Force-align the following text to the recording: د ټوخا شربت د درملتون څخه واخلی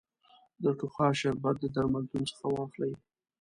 د 0.63 0.65
ټوخا 0.79 1.07
شربت 1.19 1.55
د 1.59 1.65
درملتون 1.75 2.21
څخه 2.29 2.45
واخلی 2.49 2.93